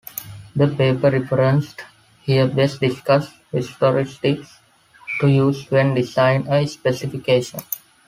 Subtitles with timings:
[0.55, 1.83] The paper referenced
[2.23, 4.55] here best discusses heuristics
[5.19, 7.59] to use when designing a specification.